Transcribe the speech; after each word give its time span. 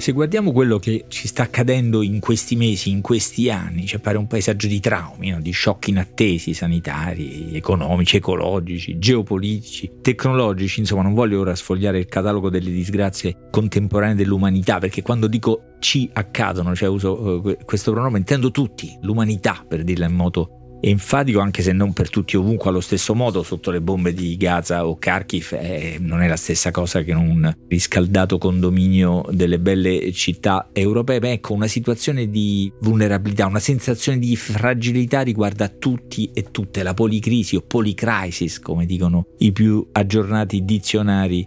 Se 0.00 0.12
guardiamo 0.12 0.52
quello 0.52 0.78
che 0.78 1.04
ci 1.08 1.28
sta 1.28 1.42
accadendo 1.42 2.00
in 2.00 2.20
questi 2.20 2.56
mesi, 2.56 2.88
in 2.88 3.02
questi 3.02 3.50
anni, 3.50 3.84
ci 3.84 3.96
appare 3.96 4.16
un 4.16 4.26
paesaggio 4.26 4.66
di 4.66 4.80
traumi, 4.80 5.28
no? 5.28 5.42
di 5.42 5.52
shock 5.52 5.88
inattesi 5.88 6.54
sanitari, 6.54 7.54
economici, 7.54 8.16
ecologici, 8.16 8.98
geopolitici, 8.98 9.90
tecnologici, 10.00 10.80
insomma 10.80 11.02
non 11.02 11.12
voglio 11.12 11.40
ora 11.40 11.54
sfogliare 11.54 11.98
il 11.98 12.06
catalogo 12.06 12.48
delle 12.48 12.70
disgrazie 12.70 13.48
contemporanee 13.50 14.14
dell'umanità, 14.14 14.78
perché 14.78 15.02
quando 15.02 15.26
dico 15.26 15.74
ci 15.80 16.08
accadono, 16.10 16.74
cioè 16.74 16.88
uso 16.88 17.42
uh, 17.44 17.56
questo 17.66 17.92
pronome, 17.92 18.16
intendo 18.16 18.50
tutti, 18.50 18.96
l'umanità 19.02 19.62
per 19.68 19.84
dirla 19.84 20.06
in 20.06 20.14
modo 20.14 20.59
enfatico 20.80 21.40
anche 21.40 21.62
se 21.62 21.72
non 21.72 21.92
per 21.92 22.08
tutti 22.08 22.36
ovunque 22.36 22.70
allo 22.70 22.80
stesso 22.80 23.14
modo 23.14 23.42
sotto 23.42 23.70
le 23.70 23.80
bombe 23.80 24.14
di 24.14 24.36
Gaza 24.36 24.86
o 24.86 24.96
Kharkiv 24.98 25.52
eh, 25.52 25.98
non 26.00 26.22
è 26.22 26.28
la 26.28 26.36
stessa 26.36 26.70
cosa 26.70 27.02
che 27.02 27.12
un 27.12 27.52
riscaldato 27.68 28.38
condominio 28.38 29.24
delle 29.30 29.58
belle 29.58 30.12
città 30.12 30.70
europee. 30.72 31.18
Beh, 31.18 31.32
ecco 31.32 31.52
una 31.52 31.66
situazione 31.66 32.30
di 32.30 32.72
vulnerabilità 32.80 33.46
una 33.46 33.58
sensazione 33.58 34.18
di 34.18 34.36
fragilità 34.36 35.20
riguarda 35.20 35.68
tutti 35.68 36.30
e 36.32 36.50
tutte. 36.50 36.82
La 36.82 36.94
policrisi 36.94 37.56
o 37.56 37.62
policrisis 37.62 38.58
come 38.60 38.86
dicono 38.86 39.26
i 39.38 39.52
più 39.52 39.86
aggiornati 39.92 40.64
dizionari 40.64 41.46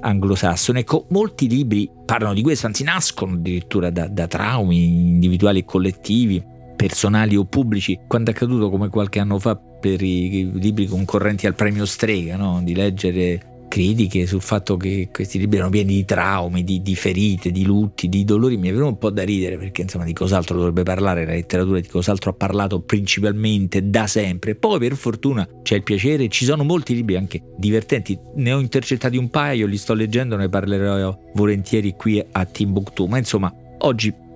anglosassone. 0.00 0.80
Ecco, 0.80 1.06
molti 1.10 1.48
libri 1.48 1.90
parlano 2.04 2.34
di 2.34 2.42
questo, 2.42 2.66
anzi 2.66 2.82
nascono 2.84 3.34
addirittura 3.34 3.90
da, 3.90 4.08
da 4.08 4.26
traumi 4.26 5.10
individuali 5.10 5.60
e 5.60 5.64
collettivi 5.64 6.42
personali 6.80 7.36
o 7.36 7.44
pubblici, 7.44 8.00
quando 8.08 8.30
è 8.30 8.34
accaduto 8.34 8.70
come 8.70 8.88
qualche 8.88 9.18
anno 9.18 9.38
fa 9.38 9.54
per 9.54 10.00
i 10.00 10.50
libri 10.54 10.86
concorrenti 10.86 11.46
al 11.46 11.54
premio 11.54 11.84
Strega, 11.84 12.36
no? 12.36 12.62
di 12.64 12.74
leggere 12.74 13.66
critiche 13.68 14.26
sul 14.26 14.40
fatto 14.40 14.78
che 14.78 15.10
questi 15.12 15.38
libri 15.38 15.58
erano 15.58 15.70
pieni 15.70 15.92
di 15.92 16.04
traumi, 16.06 16.64
di, 16.64 16.80
di, 16.80 16.96
ferite, 16.96 17.50
di 17.50 17.64
lutti, 17.64 18.08
di 18.08 18.24
dolori, 18.24 18.56
mi 18.56 18.68
è 18.68 18.72
venuto 18.72 18.88
un 18.88 18.98
po' 18.98 19.10
da 19.10 19.22
ridere 19.22 19.58
perché 19.58 19.82
insomma 19.82 20.04
di 20.04 20.14
cos'altro 20.14 20.56
dovrebbe 20.56 20.82
parlare 20.82 21.26
la 21.26 21.32
letteratura, 21.32 21.80
di 21.80 21.86
cos'altro 21.86 22.30
ha 22.30 22.32
parlato 22.32 22.80
principalmente 22.80 23.90
da 23.90 24.06
sempre. 24.06 24.54
Poi 24.54 24.78
per 24.78 24.96
fortuna 24.96 25.46
c'è 25.62 25.76
il 25.76 25.82
piacere, 25.82 26.28
ci 26.28 26.46
sono 26.46 26.64
molti 26.64 26.94
libri 26.94 27.16
anche 27.16 27.42
divertenti, 27.58 28.18
ne 28.36 28.52
ho 28.54 28.58
intercettati 28.58 29.18
un 29.18 29.28
paio, 29.28 29.66
li 29.66 29.76
sto 29.76 29.92
leggendo, 29.92 30.34
ne 30.36 30.48
parlerò 30.48 31.16
volentieri 31.34 31.92
qui 31.92 32.24
a 32.32 32.44
Timbuktu, 32.46 33.04
ma 33.04 33.18
insomma 33.18 33.54
oggi 33.80 34.28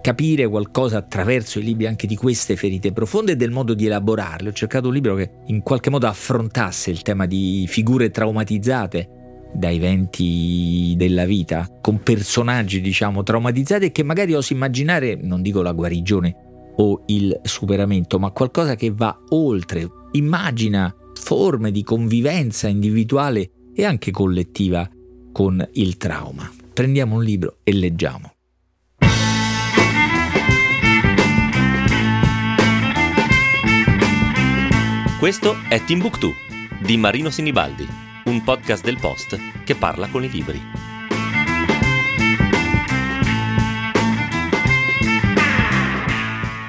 capire 0.00 0.48
qualcosa 0.48 0.98
attraverso 0.98 1.58
i 1.58 1.62
libri 1.62 1.86
anche 1.86 2.06
di 2.06 2.16
queste 2.16 2.56
ferite 2.56 2.92
profonde 2.92 3.32
e 3.32 3.36
del 3.36 3.50
modo 3.50 3.74
di 3.74 3.86
elaborarle. 3.86 4.48
Ho 4.48 4.52
cercato 4.52 4.88
un 4.88 4.94
libro 4.94 5.14
che 5.14 5.30
in 5.46 5.62
qualche 5.62 5.90
modo 5.90 6.06
affrontasse 6.06 6.90
il 6.90 7.02
tema 7.02 7.26
di 7.26 7.66
figure 7.68 8.10
traumatizzate 8.10 9.08
dai 9.52 9.76
eventi 9.76 10.94
della 10.96 11.24
vita, 11.24 11.68
con 11.80 12.00
personaggi 12.02 12.80
diciamo 12.80 13.22
traumatizzati 13.22 13.86
e 13.86 13.92
che 13.92 14.02
magari 14.02 14.34
oso 14.34 14.52
immaginare, 14.52 15.18
non 15.20 15.42
dico 15.42 15.60
la 15.62 15.72
guarigione 15.72 16.36
o 16.76 17.02
il 17.06 17.38
superamento, 17.42 18.18
ma 18.18 18.30
qualcosa 18.30 18.74
che 18.74 18.90
va 18.90 19.18
oltre. 19.30 19.86
Immagina 20.12 20.94
forme 21.14 21.70
di 21.70 21.82
convivenza 21.82 22.68
individuale 22.68 23.50
e 23.74 23.84
anche 23.84 24.10
collettiva 24.10 24.88
con 25.32 25.66
il 25.74 25.96
trauma. 25.96 26.50
Prendiamo 26.72 27.16
un 27.16 27.24
libro 27.24 27.58
e 27.62 27.72
leggiamo. 27.72 28.39
Questo 35.20 35.54
è 35.68 35.84
Timbuktu 35.84 36.32
di 36.80 36.96
Marino 36.96 37.28
Sinibaldi, 37.28 37.86
un 38.24 38.42
podcast 38.42 38.82
del 38.82 38.96
Post 38.98 39.38
che 39.64 39.74
parla 39.74 40.08
con 40.08 40.24
i 40.24 40.30
libri. 40.30 40.58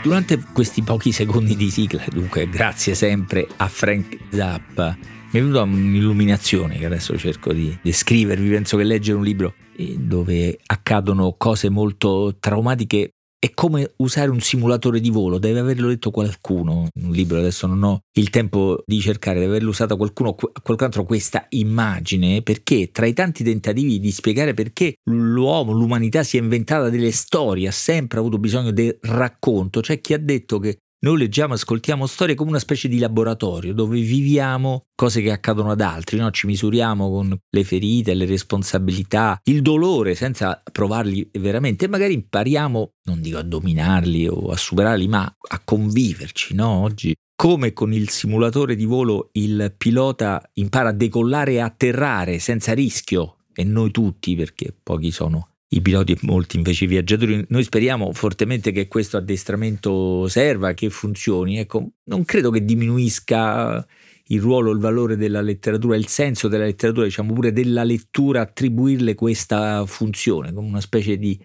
Durante 0.03 0.44
questi 0.52 0.81
pochi 0.81 1.13
secondi 1.13 1.55
di 1.55 1.69
sigla, 1.69 2.03
dunque 2.11 2.50
grazie 2.50 2.94
sempre 2.94 3.47
a 3.56 3.69
Frank 3.69 4.17
Zappa, 4.28 4.97
mi 5.00 5.40
è 5.40 5.41
venuta 5.41 5.61
un'illuminazione 5.61 6.78
che 6.78 6.85
adesso 6.88 7.17
cerco 7.17 7.53
di 7.53 7.79
descrivervi. 7.81 8.50
Penso 8.50 8.75
che 8.75 8.84
leggere 8.84 9.17
un 9.17 9.23
libro 9.23 9.53
eh, 9.78 9.95
dove 9.97 10.59
accadono 10.66 11.35
cose 11.38 11.69
molto 11.69 12.35
traumatiche 12.38 13.13
è 13.44 13.56
come 13.56 13.94
usare 13.96 14.29
un 14.29 14.40
simulatore 14.40 15.00
di 15.00 15.09
volo, 15.09 15.40
deve 15.40 15.62
averlo 15.62 15.88
detto 15.88 16.12
qualcuno, 16.12 16.88
un 16.94 17.09
libro 17.09 17.40
adesso 17.40 17.66
non 17.66 17.81
ho 17.81 18.02
il 18.19 18.29
tempo 18.29 18.84
di 18.85 19.00
cercare, 19.00 19.40
deve 19.40 19.53
averlo 19.53 19.72
usato 19.72 19.97
qualcuno, 19.97 20.35
qualcun 20.35 20.85
altro 20.85 21.06
questa 21.06 21.47
immagine, 21.50 22.44
perché 22.44 22.91
tra 22.91 23.07
i 23.07 23.13
tanti 23.13 23.44
tentativi 23.44 24.00
di 24.00 24.12
spiegare 24.12 24.53
perché 24.53 24.94
l'uomo, 25.06 25.72
l'umanità 25.72 26.22
si 26.22 26.38
è 26.38 26.40
inventata 26.40 26.90
delle 26.90 27.09
storie, 27.09 27.68
ha 27.68 27.72
sempre 27.72 28.19
avuto 28.19 28.38
bisogno 28.38 28.69
del 28.69 28.96
racconto, 29.02 29.79
c'è 29.79 30.00
chi 30.00 30.13
ha 30.13 30.19
detto 30.19 30.59
che 30.59 30.78
noi 31.03 31.17
leggiamo, 31.17 31.56
ascoltiamo 31.56 32.06
storie 32.06 32.35
come 32.35 32.51
una 32.51 32.59
specie 32.59 32.88
di 32.88 33.00
laboratorio 33.00 33.73
dove 33.73 34.00
viviamo 34.00 34.84
cose 34.94 35.22
che 35.22 35.31
accadono 35.31 35.72
ad 35.72 35.81
altri, 35.81 36.17
no? 36.17 36.29
ci 36.29 36.45
misuriamo 36.45 37.09
con 37.09 37.35
le 37.50 37.63
ferite, 37.63 38.13
le 38.13 38.25
responsabilità, 38.25 39.40
il 39.45 39.63
dolore 39.63 40.13
senza 40.13 40.61
provarli 40.72 41.28
veramente 41.40 41.85
e 41.85 41.88
magari 41.88 42.13
impariamo, 42.13 42.94
non 43.06 43.19
dico 43.19 43.40
a 43.40 43.44
dominarli 43.44 44.28
o 44.28 44.51
a 44.51 44.57
superarli, 44.57 45.07
ma 45.07 45.23
a 45.23 45.61
conviverci. 45.63 46.53
No? 46.53 46.81
Oggi 46.81 47.16
come 47.35 47.73
con 47.73 47.91
il 47.91 48.09
simulatore 48.09 48.75
di 48.75 48.85
volo 48.85 49.29
il 49.34 49.73
pilota 49.75 50.47
impara 50.53 50.90
a 50.90 50.94
decollare 50.94 51.53
e 51.53 51.59
atterrare 51.59 52.38
senza 52.38 52.73
rischio, 52.73 53.38
e 53.53 53.63
noi 53.63 53.90
tutti, 53.90 54.35
perché 54.35 54.72
pochi 54.81 55.09
sono 55.09 55.50
i 55.74 55.82
piloti 55.82 56.14
e 56.14 56.18
molti 56.22 56.58
invece 56.58 56.84
i 56.84 56.88
viaggiatori. 56.88 57.46
Noi 57.50 57.64
speriamo 57.64 58.12
fortemente 58.14 58.72
che 58.72 58.88
questo 58.88 59.18
addestramento 59.18 60.28
serva, 60.28 60.74
che 60.74 60.90
funzioni. 60.90 61.59
Ecco, 61.59 61.94
non 62.06 62.26
credo 62.26 62.50
che 62.50 62.66
diminuisca 62.66 63.86
il 64.26 64.42
ruolo, 64.42 64.72
il 64.72 64.80
valore 64.80 65.16
della 65.16 65.42
letteratura, 65.42 65.96
il 65.96 66.08
senso 66.08 66.48
della 66.48 66.66
letteratura, 66.66 67.06
diciamo 67.06 67.34
pure 67.34 67.54
della 67.54 67.84
lettura, 67.84 68.42
attribuirle 68.42 69.16
questa 69.16 69.86
funzione 69.86 70.54
come 70.54 70.68
una 70.68 70.82
specie 70.82 71.18
di 71.18 71.40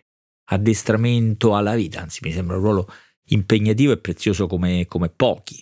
addestramento 0.49 1.55
alla 1.55 1.75
vita. 1.75 2.01
Anzi, 2.01 2.21
mi 2.23 2.33
sembra 2.33 2.57
un 2.57 2.63
ruolo 2.63 2.89
impegnativo 3.29 3.93
e 3.93 3.99
prezioso 3.99 4.47
come, 4.47 4.87
come 4.87 5.09
pochi 5.09 5.61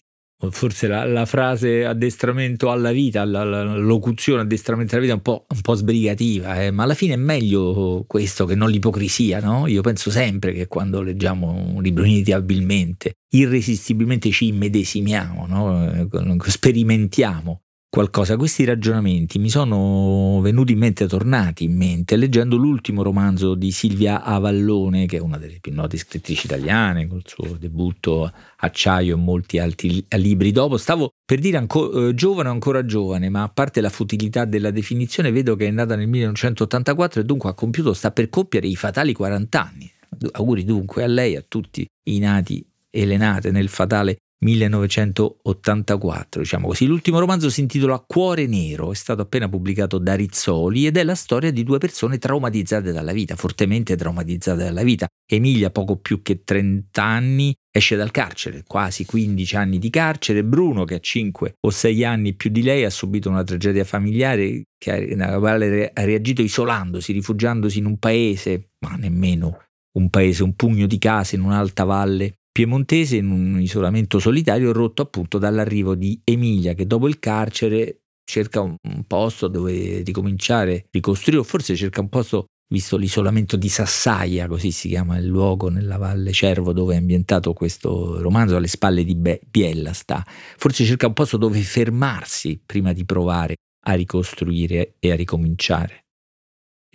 forse 0.50 0.86
la, 0.86 1.04
la, 1.04 1.24
frase 1.26 1.84
addestramento 1.84 2.70
alla 2.70 2.92
vita, 2.92 3.24
la, 3.24 3.44
la, 3.44 3.62
locuzione 3.76 4.42
addestramento 4.42 4.94
alla 4.94 5.02
vita 5.02 5.14
è 5.14 5.16
un 5.16 5.22
po', 5.22 5.46
un 5.48 5.60
po 5.60 5.74
sbrigativa, 5.74 6.62
eh, 6.62 6.70
ma 6.70 6.82
alla 6.84 6.94
fine 6.94 7.14
è 7.14 7.16
meglio 7.16 8.04
questo 8.06 8.44
che 8.44 8.54
non 8.54 8.70
l'ipocrisia, 8.70 9.40
no? 9.40 9.66
Io 9.66 9.80
penso 9.80 10.10
sempre 10.10 10.52
che 10.52 10.66
quando 10.66 11.02
leggiamo 11.02 11.52
un 11.52 11.82
libro 11.82 12.04
inevitabilmente, 12.04 13.14
irresistibilmente 13.30 14.30
ci 14.30 14.48
immedesimiamo, 14.48 15.46
no? 15.46 15.90
Eh, 15.92 16.50
sperimentiamo 16.50 17.63
qualcosa. 17.94 18.36
Questi 18.36 18.64
ragionamenti 18.64 19.38
mi 19.38 19.48
sono 19.48 20.40
venuti 20.40 20.72
in 20.72 20.78
mente, 20.78 21.06
tornati 21.06 21.62
in 21.62 21.76
mente, 21.76 22.16
leggendo 22.16 22.56
l'ultimo 22.56 23.04
romanzo 23.04 23.54
di 23.54 23.70
Silvia 23.70 24.24
Avallone, 24.24 25.06
che 25.06 25.18
è 25.18 25.20
una 25.20 25.38
delle 25.38 25.58
più 25.60 25.72
note 25.72 25.96
scrittrici 25.96 26.46
italiane, 26.46 27.06
col 27.06 27.22
suo 27.24 27.56
debutto 27.56 28.32
Acciaio 28.56 29.14
e 29.14 29.16
molti 29.16 29.60
altri 29.60 30.04
libri 30.08 30.50
dopo. 30.50 30.76
Stavo 30.76 31.10
per 31.24 31.38
dire 31.38 31.56
anco, 31.56 32.08
eh, 32.08 32.14
giovane 32.14 32.48
ancora 32.48 32.84
giovane, 32.84 33.28
ma 33.28 33.44
a 33.44 33.48
parte 33.48 33.80
la 33.80 33.90
futilità 33.90 34.44
della 34.44 34.72
definizione, 34.72 35.30
vedo 35.30 35.54
che 35.54 35.68
è 35.68 35.70
nata 35.70 35.94
nel 35.94 36.08
1984 36.08 37.20
e 37.20 37.24
dunque 37.24 37.50
ha 37.50 37.54
compiuto, 37.54 37.92
sta 37.92 38.10
per 38.10 38.28
compiere 38.28 38.66
i 38.66 38.74
fatali 38.74 39.12
40 39.12 39.62
anni. 39.62 39.88
Auguri 40.32 40.64
dunque 40.64 41.04
a 41.04 41.06
lei, 41.06 41.36
a 41.36 41.44
tutti 41.46 41.86
i 42.08 42.18
nati 42.18 42.66
e 42.90 43.06
le 43.06 43.16
nate 43.16 43.52
nel 43.52 43.68
fatale 43.68 44.16
1984, 44.38 46.42
diciamo 46.42 46.68
così. 46.68 46.86
L'ultimo 46.86 47.18
romanzo 47.18 47.48
si 47.48 47.60
intitola 47.60 48.02
Cuore 48.06 48.46
Nero, 48.46 48.92
è 48.92 48.94
stato 48.94 49.22
appena 49.22 49.48
pubblicato 49.48 49.98
da 49.98 50.14
Rizzoli 50.14 50.86
ed 50.86 50.96
è 50.96 51.04
la 51.04 51.14
storia 51.14 51.50
di 51.50 51.62
due 51.62 51.78
persone 51.78 52.18
traumatizzate 52.18 52.92
dalla 52.92 53.12
vita, 53.12 53.36
fortemente 53.36 53.96
traumatizzate 53.96 54.64
dalla 54.64 54.82
vita. 54.82 55.06
Emilia, 55.26 55.70
poco 55.70 55.96
più 55.96 56.20
che 56.20 56.42
30 56.44 57.02
anni, 57.02 57.54
esce 57.70 57.96
dal 57.96 58.10
carcere, 58.10 58.64
quasi 58.66 59.04
15 59.04 59.56
anni 59.56 59.78
di 59.78 59.90
carcere. 59.90 60.44
Bruno, 60.44 60.84
che 60.84 60.96
ha 60.96 61.00
5 61.00 61.54
o 61.60 61.70
6 61.70 62.04
anni 62.04 62.34
più 62.34 62.50
di 62.50 62.62
lei, 62.62 62.84
ha 62.84 62.90
subito 62.90 63.30
una 63.30 63.44
tragedia 63.44 63.84
familiare 63.84 64.64
che 64.76 65.16
ha, 65.16 65.36
ha 65.36 66.04
reagito 66.04 66.42
isolandosi, 66.42 67.12
rifugiandosi 67.12 67.78
in 67.78 67.86
un 67.86 67.98
paese, 67.98 68.70
ma 68.80 68.96
nemmeno 68.96 69.62
un 69.92 70.10
paese, 70.10 70.42
un 70.42 70.54
pugno 70.54 70.86
di 70.86 70.98
case 70.98 71.36
in 71.36 71.42
un'alta 71.42 71.84
valle 71.84 72.40
piemontese 72.54 73.16
in 73.16 73.32
un 73.32 73.60
isolamento 73.60 74.20
solitario 74.20 74.70
rotto 74.70 75.02
appunto 75.02 75.38
dall'arrivo 75.38 75.96
di 75.96 76.20
Emilia 76.22 76.72
che 76.74 76.86
dopo 76.86 77.08
il 77.08 77.18
carcere 77.18 78.02
cerca 78.24 78.60
un, 78.60 78.76
posto 79.08 79.48
dove 79.48 80.02
ricominciare, 80.02 80.86
ricostruire 80.92 81.40
o 81.40 81.44
forse 81.44 81.74
cerca 81.74 82.00
un 82.00 82.08
posto 82.08 82.44
visto 82.72 82.96
l'isolamento 82.96 83.56
di 83.56 83.68
Sassaia, 83.68 84.46
così 84.46 84.70
si 84.70 84.86
chiama 84.88 85.18
il 85.18 85.26
luogo 85.26 85.68
nella 85.68 85.96
Valle 85.96 86.30
Cervo 86.30 86.72
dove 86.72 86.94
è 86.94 86.98
ambientato 86.98 87.52
questo 87.54 88.22
romanzo, 88.22 88.54
alle 88.54 88.68
spalle 88.68 89.02
di 89.02 89.16
Biella 89.16 89.92
sta, 89.92 90.24
forse 90.56 90.84
cerca 90.84 91.08
un 91.08 91.12
posto 91.12 91.36
dove 91.36 91.58
fermarsi 91.58 92.62
prima 92.64 92.92
di 92.92 93.04
provare 93.04 93.56
a 93.86 93.94
ricostruire 93.94 94.94
e 95.00 95.10
a 95.10 95.16
ricominciare. 95.16 96.03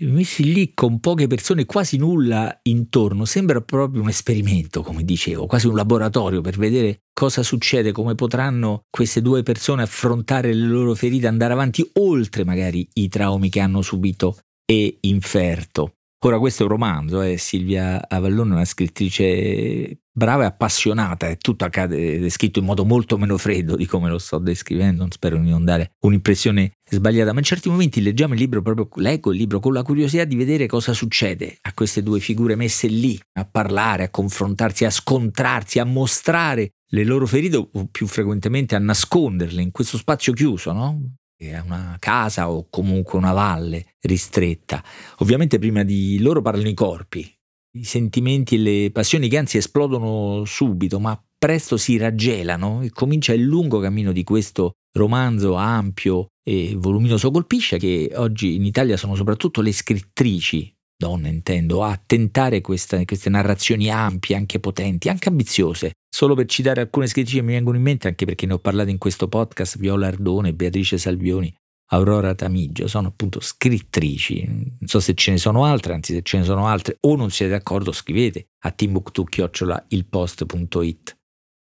Messi 0.07 0.51
lì 0.51 0.73
con 0.73 0.99
poche 0.99 1.27
persone, 1.27 1.65
quasi 1.65 1.97
nulla 1.97 2.59
intorno, 2.63 3.25
sembra 3.25 3.61
proprio 3.61 4.01
un 4.01 4.09
esperimento, 4.09 4.81
come 4.81 5.03
dicevo, 5.03 5.45
quasi 5.45 5.67
un 5.67 5.75
laboratorio 5.75 6.41
per 6.41 6.57
vedere 6.57 7.01
cosa 7.13 7.43
succede, 7.43 7.91
come 7.91 8.15
potranno 8.15 8.83
queste 8.89 9.21
due 9.21 9.43
persone 9.43 9.83
affrontare 9.83 10.53
le 10.53 10.65
loro 10.65 10.95
ferite, 10.95 11.27
andare 11.27 11.53
avanti 11.53 11.87
oltre 11.99 12.45
magari 12.45 12.87
i 12.93 13.09
traumi 13.09 13.49
che 13.49 13.59
hanno 13.59 13.81
subito 13.81 14.37
e 14.65 14.97
inferto. 15.01 15.95
Ora 16.21 16.37
questo 16.37 16.63
è 16.63 16.65
un 16.65 16.71
romanzo, 16.71 17.21
eh. 17.21 17.37
Silvia 17.37 18.05
Avallone 18.09 18.49
è 18.51 18.53
una 18.55 18.65
scrittrice 18.65 19.99
brava 20.11 20.43
e 20.43 20.47
appassionata, 20.47 21.29
è 21.29 21.37
tutto 21.37 21.63
accade, 21.63 22.19
è 22.19 22.29
scritto 22.29 22.59
in 22.59 22.65
modo 22.65 22.83
molto 22.83 23.17
meno 23.17 23.37
freddo 23.37 23.77
di 23.77 23.85
come 23.85 24.09
lo 24.09 24.17
sto 24.17 24.37
descrivendo, 24.37 25.03
non 25.03 25.11
spero 25.11 25.37
di 25.37 25.49
non 25.49 25.63
dare 25.63 25.93
un'impressione 26.01 26.73
sbagliata, 26.83 27.31
ma 27.31 27.39
in 27.39 27.45
certi 27.45 27.69
momenti 27.69 28.01
leggiamo 28.01 28.33
il 28.33 28.39
libro 28.41 28.61
proprio, 28.61 28.89
leggo 28.95 29.31
il 29.31 29.37
libro 29.37 29.61
con 29.61 29.71
la 29.71 29.81
curiosità 29.81 30.25
di 30.25 30.35
vedere 30.35 30.67
cosa 30.67 30.91
succede 30.91 31.57
a 31.61 31.73
queste 31.73 32.03
due 32.03 32.19
figure 32.19 32.55
messe 32.55 32.87
lì, 32.87 33.17
a 33.37 33.45
parlare, 33.45 34.03
a 34.03 34.09
confrontarsi, 34.09 34.83
a 34.83 34.89
scontrarsi, 34.89 35.79
a 35.79 35.85
mostrare 35.85 36.73
le 36.91 37.05
loro 37.05 37.25
ferite 37.27 37.55
o 37.55 37.87
più 37.89 38.07
frequentemente 38.07 38.75
a 38.75 38.79
nasconderle 38.79 39.61
in 39.61 39.71
questo 39.71 39.95
spazio 39.95 40.33
chiuso, 40.33 40.73
no? 40.73 41.13
È 41.47 41.59
una 41.59 41.95
casa 41.99 42.49
o 42.49 42.67
comunque 42.69 43.17
una 43.17 43.31
valle 43.31 43.95
ristretta. 44.01 44.83
Ovviamente 45.19 45.57
prima 45.57 45.83
di 45.83 46.19
loro 46.19 46.41
parlano 46.41 46.67
i 46.67 46.73
corpi, 46.73 47.31
i 47.77 47.83
sentimenti 47.85 48.55
e 48.55 48.57
le 48.57 48.91
passioni 48.91 49.29
che 49.29 49.37
anzi 49.37 49.57
esplodono 49.57 50.43
subito, 50.45 50.99
ma 50.99 51.21
presto 51.37 51.77
si 51.77 51.95
raggelano 51.97 52.81
e 52.81 52.89
comincia 52.89 53.33
il 53.33 53.43
lungo 53.43 53.79
cammino 53.79 54.11
di 54.11 54.23
questo 54.23 54.73
romanzo 54.97 55.55
ampio 55.55 56.27
e 56.43 56.75
voluminoso 56.75 57.31
colpisce 57.31 57.77
che 57.77 58.11
oggi 58.15 58.55
in 58.55 58.65
Italia 58.65 58.97
sono 58.97 59.15
soprattutto 59.15 59.61
le 59.61 59.71
scrittrici 59.71 60.75
donne 60.99 61.29
intendo, 61.29 61.81
a 61.81 61.97
tentare 62.05 62.59
questa, 62.59 63.01
queste 63.05 63.29
narrazioni 63.29 63.89
ampie, 63.89 64.35
anche 64.35 64.59
potenti, 64.59 65.07
anche 65.07 65.29
ambiziose. 65.29 65.93
Solo 66.09 66.35
per 66.35 66.47
citare 66.47 66.81
alcune 66.81 67.07
scrittrici 67.07 67.37
che 67.37 67.45
mi 67.45 67.53
vengono 67.53 67.77
in 67.77 67.83
mente, 67.83 68.07
anche 68.07 68.25
perché 68.25 68.45
ne 68.45 68.53
ho 68.53 68.59
parlato 68.59 68.89
in 68.89 68.97
questo 68.97 69.27
podcast, 69.27 69.77
Viola 69.77 70.07
Ardone, 70.07 70.53
Beatrice 70.53 70.97
Salvioni, 70.97 71.53
Aurora 71.91 72.35
Tamigio, 72.35 72.87
sono 72.87 73.07
appunto 73.09 73.39
scrittrici. 73.39 74.43
Non 74.45 74.77
so 74.85 74.99
se 74.99 75.13
ce 75.13 75.29
ne 75.31 75.37
sono 75.37 75.63
altre, 75.65 75.93
anzi 75.93 76.13
se 76.13 76.23
ce 76.23 76.39
ne 76.39 76.43
sono 76.43 76.67
altre 76.67 76.97
o 77.01 77.15
non 77.15 77.29
siete 77.31 77.51
d'accordo 77.51 77.91
scrivete 77.91 78.47
a 78.63 78.71
timbuktu-ilpost.it. 78.71 81.17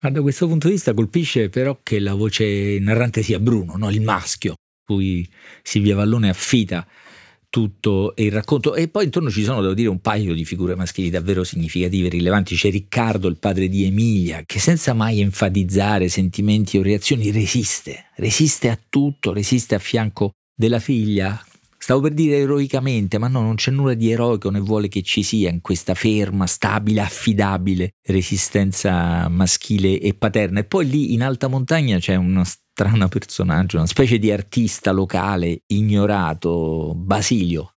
Ma 0.02 0.10
da 0.10 0.22
questo 0.22 0.46
punto 0.46 0.66
di 0.66 0.72
vista 0.74 0.94
colpisce 0.94 1.50
però 1.50 1.78
che 1.82 2.00
la 2.00 2.14
voce 2.14 2.78
narrante 2.80 3.22
sia 3.22 3.38
Bruno, 3.38 3.76
no? 3.76 3.90
il 3.90 4.00
maschio, 4.00 4.54
cui 4.82 5.28
Silvia 5.62 5.94
Vallone 5.94 6.30
affida 6.30 6.88
tutto 7.50 8.14
il 8.16 8.30
racconto. 8.32 8.74
E 8.74 8.88
poi 8.88 9.04
intorno 9.04 9.28
ci 9.28 9.42
sono 9.42 9.60
devo 9.60 9.74
dire 9.74 9.88
un 9.88 10.00
paio 10.00 10.32
di 10.32 10.44
figure 10.44 10.76
maschili 10.76 11.10
davvero 11.10 11.44
significative 11.44 12.06
e 12.06 12.10
rilevanti. 12.10 12.54
C'è 12.54 12.70
Riccardo 12.70 13.28
il 13.28 13.36
padre 13.36 13.68
di 13.68 13.84
Emilia 13.84 14.44
che 14.46 14.58
senza 14.58 14.94
mai 14.94 15.20
enfatizzare 15.20 16.08
sentimenti 16.08 16.78
o 16.78 16.82
reazioni 16.82 17.30
resiste. 17.30 18.06
Resiste 18.16 18.70
a 18.70 18.78
tutto 18.88 19.32
resiste 19.32 19.74
a 19.74 19.78
fianco 19.78 20.30
della 20.54 20.78
figlia 20.78 21.42
Stavo 21.90 22.04
per 22.04 22.14
dire 22.14 22.36
eroicamente, 22.36 23.18
ma 23.18 23.26
no, 23.26 23.40
non 23.40 23.56
c'è 23.56 23.72
nulla 23.72 23.94
di 23.94 24.12
eroico 24.12 24.48
né 24.48 24.60
vuole 24.60 24.86
che 24.86 25.02
ci 25.02 25.24
sia 25.24 25.50
in 25.50 25.60
questa 25.60 25.94
ferma, 25.94 26.46
stabile, 26.46 27.00
affidabile 27.00 27.94
resistenza 28.06 29.26
maschile 29.26 29.98
e 29.98 30.14
paterna. 30.14 30.60
E 30.60 30.64
poi 30.66 30.88
lì 30.88 31.14
in 31.14 31.24
alta 31.24 31.48
montagna 31.48 31.98
c'è 31.98 32.14
uno 32.14 32.44
strano 32.44 33.08
personaggio, 33.08 33.78
una 33.78 33.88
specie 33.88 34.20
di 34.20 34.30
artista 34.30 34.92
locale 34.92 35.62
ignorato, 35.66 36.94
Basilio. 36.94 37.72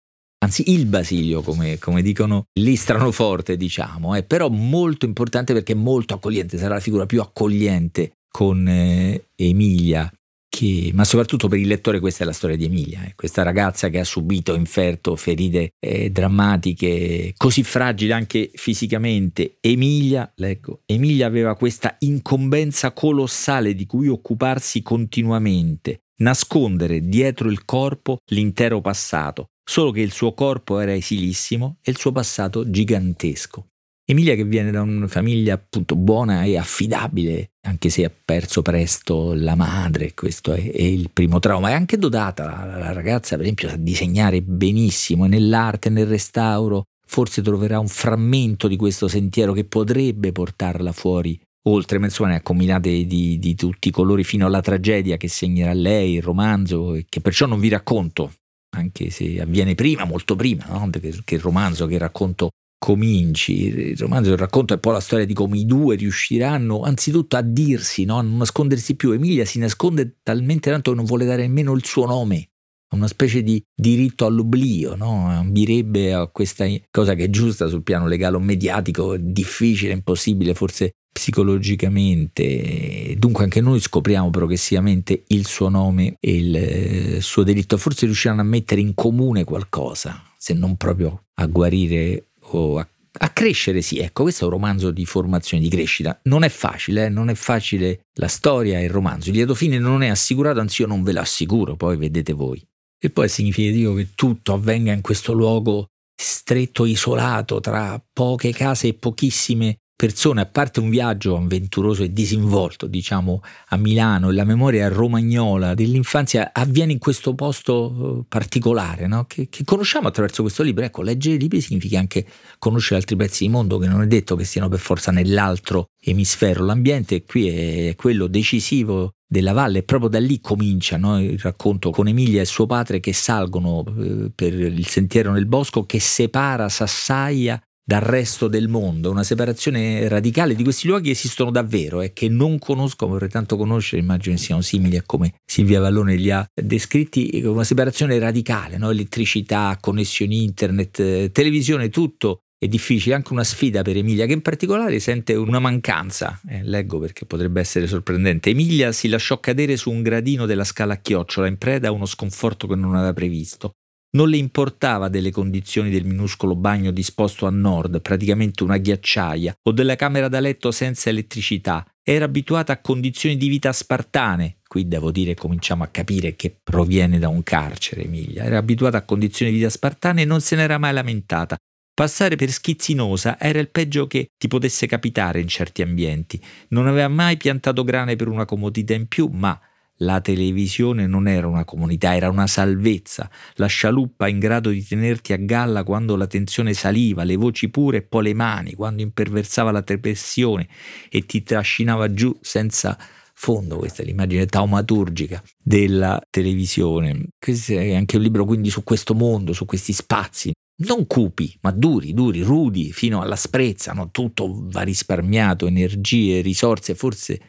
Anzi, 0.46 0.72
il 0.74 0.86
Basilio, 0.86 1.42
come, 1.42 1.80
come 1.80 2.04
dicono 2.04 2.44
lì, 2.60 2.76
stranoforte, 2.76 3.58
diciamo, 3.58 4.14
eh, 4.14 4.22
però 4.22 4.48
molto 4.48 5.08
importante 5.08 5.54
perché 5.54 5.72
è 5.72 5.76
molto 5.76 6.14
accogliente, 6.14 6.60
sarà 6.60 6.76
la 6.76 6.80
figura 6.80 7.08
più 7.08 7.20
accogliente 7.20 8.12
con 8.30 8.68
eh, 8.68 9.30
Emilia 9.36 10.08
che, 10.54 10.92
ma 10.94 11.04
soprattutto 11.04 11.48
per 11.48 11.58
il 11.58 11.66
lettore 11.66 12.00
questa 12.00 12.24
è 12.24 12.28
la 12.28 12.32
storia 12.32 12.56
di 12.56 12.66
Emilia, 12.66 13.04
eh. 13.06 13.16
questa 13.16 13.42
ragazza 13.42 13.90
che 13.90 13.98
ha 13.98 14.04
subito, 14.04 14.54
inferto, 14.54 15.16
ferite 15.16 15.72
eh, 15.80 16.12
drammatiche, 16.12 17.34
così 17.36 17.64
fragile 17.64 18.14
anche 18.14 18.52
fisicamente. 18.54 19.58
Emilia, 19.60 20.32
leggo, 20.36 20.82
Emilia 20.86 21.26
aveva 21.26 21.56
questa 21.56 21.96
incombenza 22.00 22.92
colossale 22.92 23.74
di 23.74 23.88
cui 23.88 24.08
occuparsi 24.08 24.84
continuamente, 24.84 26.04
nascondere 26.18 27.02
dietro 27.02 27.50
il 27.50 27.66
corpo 27.66 28.20
l'intero 28.28 28.80
passato, 28.80 29.48
solo 29.68 29.90
che 29.90 30.02
il 30.02 30.12
suo 30.12 30.36
corpo 30.36 30.78
era 30.78 30.94
esilissimo 30.94 31.78
e 31.82 31.90
il 31.90 31.98
suo 31.98 32.12
passato 32.12 32.70
gigantesco. 32.70 33.70
Emilia 34.06 34.36
che 34.36 34.44
viene 34.44 34.70
da 34.70 34.82
una 34.82 35.08
famiglia 35.08 35.54
appunto 35.54 35.96
buona 35.96 36.44
e 36.44 36.58
affidabile, 36.58 37.52
anche 37.66 37.90
se 37.90 38.04
ha 38.04 38.12
perso 38.12 38.62
presto 38.62 39.34
la 39.34 39.56
madre, 39.56 40.14
questo 40.14 40.52
è, 40.52 40.72
è 40.72 40.82
il 40.82 41.10
primo 41.10 41.40
trauma, 41.40 41.70
è 41.70 41.74
anche 41.74 41.98
dotata, 41.98 42.46
la, 42.46 42.78
la 42.78 42.92
ragazza 42.92 43.36
per 43.36 43.46
esempio 43.46 43.70
sa 43.70 43.78
disegnare 43.78 44.42
benissimo 44.42 45.26
nell'arte, 45.26 45.90
nel 45.90 46.08
restauro, 46.08 46.84
forse 47.08 47.42
troverà 47.42 47.80
un 47.80 47.88
frammento 47.88 48.68
di 48.68 48.76
questo 48.76 49.08
sentiero 49.08 49.54
che 49.54 49.64
potrebbe 49.64 50.34
portarla 50.34 50.92
fuori 50.92 51.40
oltre, 51.68 51.98
ma 51.98 52.06
insomma 52.08 52.32
ne 52.32 52.36
ha 52.36 52.42
combinate 52.42 53.06
di, 53.06 53.40
di 53.40 53.56
tutti 53.56 53.88
i 53.88 53.92
colori 53.92 54.26
fino 54.26 54.46
alla 54.46 54.62
tragedia 54.62 55.16
che 55.16 55.30
segnerà 55.30 55.72
lei, 55.72 56.16
il 56.16 56.22
romanzo, 56.22 57.00
che 57.08 57.22
perciò 57.22 57.46
non 57.46 57.62
vi 57.62 57.70
racconto, 57.70 58.34
anche 58.76 59.10
se 59.12 59.40
avviene 59.40 59.76
prima, 59.76 60.04
molto 60.04 60.36
prima, 60.36 60.66
no? 60.68 60.90
che 60.90 61.36
il 61.36 61.40
romanzo, 61.40 61.86
che 61.86 61.94
il 61.94 62.02
racconto 62.02 62.50
cominci, 62.84 63.68
il 63.68 63.98
romanzo 63.98 64.32
il 64.32 64.38
racconto 64.38 64.74
è 64.74 64.78
poi 64.78 64.92
la 64.92 65.00
storia 65.00 65.26
di 65.26 65.34
come 65.34 65.58
i 65.58 65.66
due 65.66 65.96
riusciranno 65.96 66.82
anzitutto 66.82 67.38
a 67.38 67.42
dirsi, 67.42 68.04
no? 68.04 68.18
a 68.18 68.22
non 68.22 68.36
nascondersi 68.36 68.98
più. 68.98 69.12
Emilia 69.12 69.46
si 69.46 69.58
nasconde 69.58 70.18
talmente 70.22 70.70
tanto 70.70 70.92
che 70.92 70.98
non 70.98 71.06
vuole 71.06 71.24
dare 71.24 71.44
nemmeno 71.44 71.72
il 71.76 71.86
suo 71.86 72.06
nome, 72.06 72.50
una 72.90 73.08
specie 73.08 73.42
di 73.42 73.64
diritto 73.74 74.26
all'oblio, 74.26 74.98
no? 74.98 75.30
ambirebbe 75.30 76.14
a 76.14 76.28
questa 76.28 76.66
cosa 76.92 77.14
che 77.14 77.24
è 77.24 77.30
giusta 77.30 77.68
sul 77.68 77.84
piano 77.84 78.06
legale 78.06 78.36
o 78.36 78.42
mediatico, 78.42 79.16
difficile, 79.16 79.94
impossibile, 79.94 80.54
forse 80.54 80.96
psicologicamente. 81.10 83.16
Dunque 83.18 83.46
anche 83.46 83.62
noi 83.62 83.80
scopriamo 83.80 84.30
progressivamente 84.30 85.24
il 85.28 85.46
suo 85.46 85.70
nome 85.70 86.18
e 86.20 86.36
il 86.36 86.56
eh, 86.58 87.22
suo 87.22 87.44
delitto, 87.44 87.78
forse 87.78 88.08
riusciranno 88.08 88.42
a 88.42 88.44
mettere 88.44 88.82
in 88.82 88.94
comune 88.94 89.46
qualcosa, 89.46 90.22
se 90.38 90.54
non 90.54 90.76
proprio 90.76 91.28
a 91.36 91.46
guarire 91.46 92.28
o 92.58 92.80
a, 92.80 92.88
a 93.20 93.30
crescere, 93.30 93.82
sì, 93.82 94.00
ecco, 94.00 94.24
questo 94.24 94.44
è 94.44 94.48
un 94.48 94.54
romanzo 94.54 94.92
di 94.92 95.06
formazione, 95.06 95.64
di 95.64 95.70
crescita. 95.70 96.20
Non 96.24 96.44
è 96.44 96.50
facile, 96.50 97.06
eh? 97.06 97.10
non 97.10 97.30
è 97.30 97.36
facile 97.36 98.06
la 98.16 98.28
storia 98.28 98.80
e 98.80 98.84
il 98.84 98.90
romanzo. 98.90 99.30
Il 99.30 99.36
lieto 99.36 99.56
fine 99.56 99.78
non 99.78 100.04
è 100.04 100.10
assicurato, 100.10 100.60
anzi 100.60 100.82
io 100.82 100.88
non 100.88 101.04
ve 101.04 101.12
l'assicuro, 101.12 101.76
poi 101.76 101.98
vedete 101.98 102.34
voi. 102.34 102.66
E 103.00 103.10
poi 103.10 103.26
è 103.26 103.30
significativo 103.30 103.94
che 103.96 104.10
tutto 104.16 104.54
avvenga 104.54 104.94
in 104.94 105.02
questo 105.02 105.34
luogo 105.34 105.88
stretto, 106.16 106.86
isolato, 106.86 107.60
tra 107.60 108.02
poche 108.14 108.52
case 108.52 108.88
e 108.88 108.94
pochissime 108.94 109.80
persone, 110.04 110.42
a 110.42 110.46
parte 110.46 110.82
un 110.82 110.90
viaggio 110.90 111.38
avventuroso 111.38 112.04
e 112.04 112.12
disinvolto, 112.12 112.88
diciamo, 112.88 113.42
a 113.70 113.78
Milano 113.78 114.32
la 114.32 114.44
memoria 114.44 114.90
romagnola 114.90 115.74
dell'infanzia 115.76 116.50
avviene 116.52 116.92
in 116.92 117.00
questo 117.00 117.34
posto 117.36 118.20
eh, 118.20 118.26
particolare, 118.28 119.08
no? 119.08 119.24
che, 119.24 119.48
che, 119.48 119.64
conosciamo 119.64 120.10
attraverso 120.10 120.42
questo 120.42 120.62
libro. 120.62 120.84
Ecco, 120.84 121.04
leggere 121.04 121.38
libri 121.38 121.62
significa 121.62 122.00
anche 122.00 122.26
conoscere 122.60 122.98
altri 122.98 123.16
pezzi 123.16 123.46
di 123.46 123.50
mondo 123.50 123.78
che 123.78 123.88
non 123.88 124.02
è 124.02 124.08
detto 124.08 124.36
che 124.36 124.44
stiano 124.44 124.68
per 124.68 124.80
forza 124.80 125.10
nell'altro 125.10 125.86
emisfero. 126.04 126.66
L'ambiente 126.66 127.24
qui 127.24 127.48
è 127.48 127.96
quello 127.96 128.28
decisivo 128.28 129.14
della 129.26 129.54
valle 129.54 129.80
e 129.80 129.84
proprio 129.84 130.10
da 130.10 130.20
lì 130.20 130.42
comincia 130.42 130.98
no? 130.98 131.22
il 131.22 131.40
racconto 131.40 131.92
con 131.92 132.10
Emilia 132.10 132.42
e 132.42 132.46
suo 132.46 132.66
padre 132.66 133.00
che 133.00 133.14
salgono 133.14 133.86
eh, 133.86 134.32
per 134.36 134.54
il 134.54 134.86
sentiero 134.86 135.32
nel 135.32 135.46
bosco 135.46 135.86
che 135.86 136.02
separa 136.02 136.68
Sassaia 136.68 137.58
dal 137.86 138.02
resto 138.02 138.48
del 138.48 138.70
mondo, 138.70 139.12
una 139.12 139.24
separazione 139.24 140.08
radicale 140.08 140.56
di 140.56 140.64
questi 140.64 140.88
luoghi 140.88 141.10
esistono 141.10 141.52
davvero 141.52 142.02
e 142.02 142.14
che 142.14 142.30
non 142.30 142.58
conosco, 142.58 143.08
vorrei 143.08 143.30
tanto 143.30 143.58
conoscere, 143.58 144.02
immagino 144.02 144.38
siano 144.38 144.62
simili 144.62 144.96
a 144.96 145.04
come 145.06 145.34
Silvia 145.46 145.82
Vallone 145.82 146.16
li 146.16 146.32
ha 146.32 146.46
descritti, 146.54 147.42
una 147.44 147.66
separazione 147.66 148.18
radicale, 148.20 148.78
no? 148.78 148.90
elettricità, 148.90 149.78
connessioni 149.82 150.44
internet, 150.44 151.00
eh, 151.00 151.30
televisione, 151.32 151.90
tutto 151.90 152.40
è 152.64 152.68
difficile, 152.70 153.16
anche 153.16 153.34
una 153.34 153.44
sfida 153.44 153.82
per 153.82 153.98
Emilia 153.98 154.26
che 154.26 154.32
in 154.32 154.42
particolare 154.42 155.00
sente 155.00 155.36
una 155.36 155.60
mancanza, 155.60 156.40
eh, 156.48 156.64
leggo 156.64 156.98
perché 156.98 157.26
potrebbe 157.26 157.60
essere 157.60 157.88
sorprendente. 157.88 158.52
Emilia 158.52 158.94
si 158.94 159.10
lasciò 159.10 159.42
cadere 159.42 159.76
su 159.76 159.92
un 159.92 160.02
gradino 160.02 160.46
della 160.46 160.64
scala 160.64 160.94
a 160.94 160.98
chiocciola 160.98 161.48
in 161.48 161.58
preda 161.58 161.90
a 161.90 161.92
uno 161.92 162.06
sconforto 162.06 162.66
che 162.66 162.76
non 162.76 162.96
aveva 162.96 163.12
previsto. 163.12 163.74
Non 164.16 164.30
le 164.30 164.38
importava 164.38 165.10
delle 165.10 165.32
condizioni 165.32 165.90
del 165.90 166.06
minuscolo 166.06 166.56
bagno 166.56 166.92
disposto 166.92 167.48
a 167.48 167.50
nord, 167.50 168.00
praticamente 168.00 168.64
una 168.64 168.78
ghiacciaia, 168.78 169.56
o 169.64 169.72
della 169.72 169.96
camera 169.96 170.28
da 170.28 170.40
letto 170.40 170.70
senza 170.70 171.10
elettricità. 171.10 171.84
Era 172.04 172.26
abituata 172.26 172.74
a 172.74 172.80
condizioni 172.80 173.38
di 173.38 173.48
vita 173.48 173.74
spartane. 173.74 174.58
Qui 174.68 174.88
devo 174.88 175.10
dire 175.10 175.34
cominciamo 175.34 175.82
a 175.82 175.88
capire 175.88 176.36
che 176.36 176.56
proviene 176.62 177.18
da 177.18 177.28
un 177.28 177.42
carcere, 177.42 178.04
Emilia. 178.04 178.44
Era 178.44 178.60
abituata 178.60 178.98
a 178.98 179.04
condizioni 179.04 179.52
di 179.52 179.58
vita 179.58 179.70
spartane 179.70 180.22
e 180.22 180.26
non 180.26 180.42
se 180.42 180.56
n'era 180.58 180.78
mai 180.78 180.94
lamentata. 180.94 181.58
Passare 181.92 182.36
per 182.36 182.52
schizzinosa 182.52 183.40
era 183.40 183.58
il 183.58 183.70
peggio 183.70 184.06
che 184.06 184.28
ti 184.38 184.48
potesse 184.48 184.86
capitare 184.86 185.40
in 185.40 185.48
certi 185.48 185.82
ambienti. 185.82 186.40
Non 186.70 186.86
aveva 186.86 187.08
mai 187.08 187.38
piantato 187.38 187.84
grane 187.84 188.16
per 188.16 188.28
una 188.28 188.46
comodità 188.46 188.94
in 188.94 189.08
più, 189.08 189.28
ma 189.32 189.60
la 190.04 190.22
televisione 190.22 191.08
non 191.08 191.28
era 191.28 191.48
una 191.48 191.66
comunità, 191.66 192.16
era 192.16 192.30
una 192.30 192.48
salvezza, 192.48 193.30
la 193.56 193.68
scialuppa 193.68 194.28
in 194.28 194.40
grado 194.40 194.70
di 194.70 194.86
tenerti 194.86 195.34
a 195.34 195.38
galla 195.38 195.84
quando 195.84 196.16
la 196.16 196.28
tensione 196.28 196.74
saliva, 196.74 197.24
le 197.24 197.36
voci 197.36 197.70
pure 197.70 197.98
e 197.98 198.02
poi 198.02 198.24
le 198.24 198.34
mani, 198.34 198.74
quando 198.74 199.02
imperversava 199.02 199.72
la 199.72 199.82
depressione 199.82 200.68
e 201.10 201.26
ti 201.26 201.44
trascinava 201.44 202.14
giù 202.14 202.38
senza 202.42 202.98
fondo, 203.34 203.78
questa 203.78 204.04
è 204.04 204.06
l'immagine 204.06 204.46
taumaturgica 204.46 205.42
della 205.62 206.22
televisione. 206.30 207.28
Questo 207.40 207.74
è 207.74 207.96
anche 207.96 208.18
un 208.18 208.24
libro 208.24 208.46
quindi 208.46 208.70
su 208.70 208.84
questo 208.84 209.14
mondo, 209.16 209.54
su 209.54 209.66
questi 209.66 209.94
spazi, 209.94 210.52
non 210.76 211.06
cupi, 211.08 211.56
ma 211.62 211.72
duri, 211.72 212.14
duri, 212.14 212.42
rudi, 212.42 212.92
fino 212.92 213.22
all'asprezza, 213.22 213.94
no? 213.94 214.10
tutto 214.12 214.68
va 214.72 214.82
risparmiato, 214.82 215.68
energie, 215.68 216.42
risorse, 216.42 216.96
forse 216.96 217.40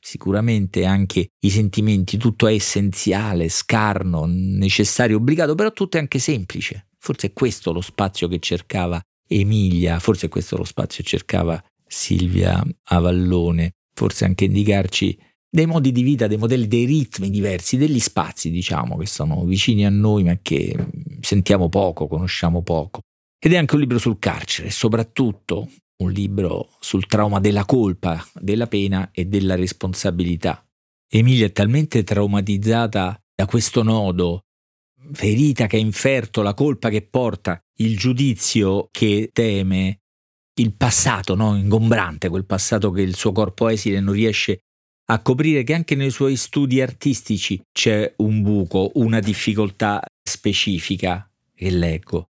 sicuramente 0.00 0.84
anche 0.84 1.28
i 1.40 1.50
sentimenti, 1.50 2.16
tutto 2.16 2.46
è 2.46 2.52
essenziale, 2.52 3.48
scarno, 3.48 4.24
necessario, 4.26 5.16
obbligato, 5.16 5.54
però 5.54 5.72
tutto 5.72 5.96
è 5.96 6.00
anche 6.00 6.18
semplice. 6.18 6.88
Forse 6.98 7.28
è 7.28 7.32
questo 7.32 7.72
lo 7.72 7.80
spazio 7.80 8.28
che 8.28 8.38
cercava 8.38 9.00
Emilia, 9.28 9.98
forse 9.98 10.26
è 10.26 10.28
questo 10.28 10.56
lo 10.56 10.64
spazio 10.64 11.02
che 11.02 11.08
cercava 11.08 11.62
Silvia 11.86 12.62
Avallone, 12.84 13.72
forse 13.94 14.24
anche 14.24 14.44
indicarci 14.44 15.18
dei 15.50 15.66
modi 15.66 15.92
di 15.92 16.02
vita, 16.02 16.26
dei 16.26 16.36
modelli, 16.36 16.66
dei 16.66 16.84
ritmi 16.84 17.30
diversi, 17.30 17.76
degli 17.76 18.00
spazi, 18.00 18.50
diciamo, 18.50 18.96
che 18.96 19.06
sono 19.06 19.44
vicini 19.44 19.86
a 19.86 19.90
noi 19.90 20.24
ma 20.24 20.38
che 20.42 20.76
sentiamo 21.20 21.68
poco, 21.68 22.06
conosciamo 22.06 22.62
poco. 22.62 23.00
Ed 23.38 23.52
è 23.52 23.56
anche 23.56 23.74
un 23.74 23.80
libro 23.80 23.98
sul 23.98 24.18
carcere, 24.18 24.70
soprattutto 24.70 25.68
un 25.98 26.12
libro 26.12 26.76
sul 26.80 27.06
trauma 27.06 27.40
della 27.40 27.64
colpa, 27.64 28.24
della 28.34 28.66
pena 28.66 29.10
e 29.12 29.24
della 29.24 29.54
responsabilità. 29.54 30.64
Emilia 31.10 31.46
è 31.46 31.52
talmente 31.52 32.04
traumatizzata 32.04 33.20
da 33.34 33.46
questo 33.46 33.82
nodo, 33.82 34.44
ferita 35.12 35.66
che 35.66 35.76
ha 35.76 35.80
inferto, 35.80 36.42
la 36.42 36.54
colpa 36.54 36.88
che 36.90 37.02
porta, 37.02 37.60
il 37.78 37.96
giudizio 37.96 38.88
che 38.90 39.30
teme, 39.32 40.00
il 40.60 40.74
passato 40.74 41.34
no? 41.34 41.56
ingombrante, 41.56 42.28
quel 42.28 42.44
passato 42.44 42.90
che 42.90 43.02
il 43.02 43.14
suo 43.14 43.32
corpo 43.32 43.68
esile 43.68 44.00
non 44.00 44.14
riesce 44.14 44.60
a 45.10 45.22
coprire 45.22 45.62
che 45.62 45.72
anche 45.72 45.94
nei 45.94 46.10
suoi 46.10 46.36
studi 46.36 46.82
artistici 46.82 47.60
c'è 47.72 48.12
un 48.18 48.42
buco, 48.42 48.90
una 48.94 49.20
difficoltà 49.20 50.02
specifica 50.22 51.30
che 51.54 51.70
leggo. 51.70 52.28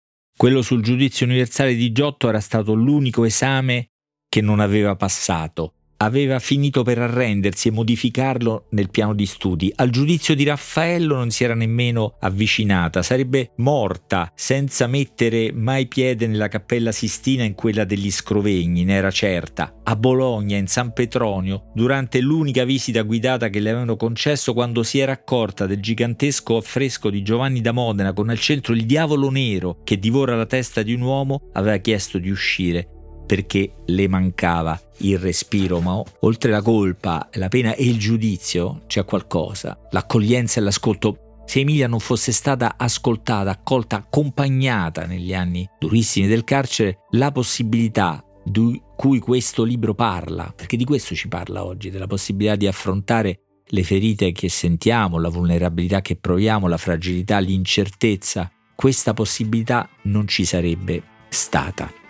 Quello 0.43 0.61
sul 0.61 0.83
giudizio 0.83 1.25
universale 1.25 1.77
di 1.77 1.93
Giotto 1.93 2.29
era 2.29 2.41
stato 2.41 2.75
l'unico 2.75 3.23
esame 3.23 3.91
che 4.29 4.41
non 4.41 4.59
aveva 4.59 4.97
passato 4.97 5.75
aveva 6.05 6.39
finito 6.39 6.83
per 6.83 6.99
arrendersi 6.99 7.69
e 7.69 7.71
modificarlo 7.71 8.67
nel 8.71 8.91
piano 8.91 9.15
di 9.15 9.27
studi. 9.27 9.73
Al 9.77 9.91
giudizio 9.91 10.35
di 10.35 10.45
Raffaello 10.45 11.15
non 11.15 11.31
si 11.31 11.45
era 11.45 11.55
nemmeno 11.55 12.17
avvicinata, 12.21 13.03
sarebbe 13.03 13.53
morta 13.57 14.33
senza 14.35 14.87
mettere 14.87 15.53
mai 15.53 15.87
piede 15.87 16.27
nella 16.27 16.49
cappella 16.49 16.93
Sistina 16.93 17.45
in 17.45 17.55
quella 17.55 17.85
degli 17.85 18.11
Scrovegni, 18.11 18.85
ne 18.85 18.95
era 18.95 19.11
certa. 19.11 19.81
A 19.85 19.97
Bologna, 19.97 20.57
in 20.57 20.67
San 20.67 20.93
Petronio, 20.93 21.71
durante 21.75 22.21
l'unica 22.21 22.65
visita 22.65 23.03
guidata 23.03 23.49
che 23.49 23.61
le 23.61 23.71
avevano 23.71 23.97
concesso 23.97 24.53
quando 24.53 24.83
si 24.83 24.99
era 24.99 25.13
accorta 25.13 25.67
del 25.67 25.81
gigantesco 25.81 26.57
affresco 26.57 27.11
di 27.11 27.23
Giovanni 27.23 27.61
da 27.61 27.73
Modena 27.73 28.13
con 28.13 28.29
al 28.29 28.39
centro 28.39 28.75
il 28.75 28.87
diavolo 28.87 29.31
nero 29.31 29.79
che 29.85 29.99
divora 29.99 30.35
la 30.35 30.47
testa 30.47 30.83
di 30.83 30.95
un 30.95 31.03
uomo, 31.03 31.51
aveva 31.53 31.77
chiesto 31.77 32.19
di 32.19 32.31
uscire 32.31 33.01
perché 33.33 33.77
le 33.87 34.09
mancava 34.09 34.79
il 34.99 35.17
respiro, 35.17 35.81
ma 35.81 36.03
oltre 36.21 36.51
la 36.51 36.61
colpa, 36.61 37.31
la 37.33 37.49
pena 37.49 37.75
e 37.75 37.83
il 37.83 37.99
giudizio 37.99 38.83
c'è 38.87 39.07
qualcosa, 39.07 39.89
l'accoglienza 39.91 40.61
e 40.61 40.63
l'ascolto. 40.63 41.41
Se 41.47 41.61
Emilia 41.61 41.89
non 41.89 41.99
fosse 41.99 42.31
stata 42.31 42.75
ascoltata, 42.77 43.49
accolta, 43.49 43.97
accompagnata 43.97 45.07
negli 45.07 45.33
anni 45.33 45.67
durissimi 45.79 46.27
del 46.27 46.45
carcere, 46.45 47.07
la 47.13 47.33
possibilità 47.33 48.23
di 48.45 48.79
cui 48.97 49.19
questo 49.19 49.65
libro 49.65 49.95
parla, 49.95 50.53
perché 50.55 50.77
di 50.77 50.85
questo 50.85 51.15
ci 51.15 51.29
parla 51.29 51.65
oggi, 51.65 51.89
della 51.89 52.07
possibilità 52.07 52.55
di 52.55 52.67
affrontare 52.67 53.45
le 53.65 53.83
ferite 53.83 54.33
che 54.33 54.51
sentiamo, 54.51 55.19
la 55.19 55.31
vulnerabilità 55.31 56.03
che 56.03 56.17
proviamo, 56.17 56.69
la 56.69 56.77
fragilità, 56.77 57.39
l'incertezza, 57.39 58.53
questa 58.77 59.15
possibilità 59.15 59.89
non 60.03 60.29
ci 60.29 60.45
sarebbe 60.45 61.03
stata. 61.31 62.02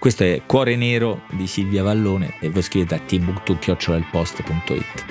Questo 0.00 0.24
è 0.24 0.40
Cuore 0.46 0.76
Nero 0.76 1.24
di 1.28 1.46
Silvia 1.46 1.82
Vallone 1.82 2.32
e 2.40 2.48
voi 2.48 2.62
scrivete 2.62 2.94
a 2.94 2.98
timbuktu.it. 3.00 5.04